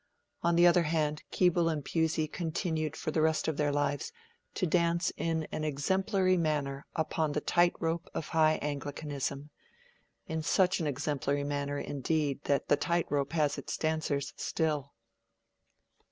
On 0.41 0.55
the 0.55 0.65
other 0.65 0.81
hand, 0.81 1.21
Keble 1.31 1.69
and 1.71 1.85
Pusey 1.85 2.27
continued 2.27 2.95
for 2.95 3.11
the 3.11 3.21
rest 3.21 3.47
of 3.47 3.57
their 3.57 3.71
lives 3.71 4.11
to 4.55 4.65
dance 4.65 5.11
in 5.15 5.43
an 5.51 5.63
exemplary 5.63 6.37
manner 6.37 6.87
upon 6.95 7.33
the 7.33 7.39
tight 7.39 7.75
rope 7.79 8.09
of 8.15 8.29
High 8.29 8.55
Anglicanism; 8.63 9.51
in 10.25 10.41
such 10.41 10.79
an 10.79 10.87
exemplary 10.87 11.43
manner, 11.43 11.77
indeed, 11.77 12.43
that 12.45 12.67
the 12.67 12.77
tight 12.77 13.05
rope 13.11 13.33
has 13.33 13.59
its 13.59 13.77
dancers 13.77 14.33
still. 14.37 14.91